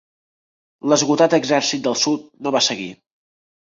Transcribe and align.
L'esgotat 0.93 1.37
exèrcit 1.41 1.87
del 1.87 2.01
sud 2.07 2.29
no 2.45 2.59
va 2.61 2.67
seguir. 2.73 2.93